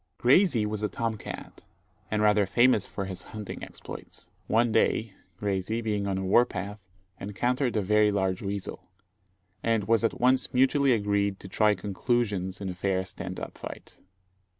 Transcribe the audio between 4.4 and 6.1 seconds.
One day, Graysie, being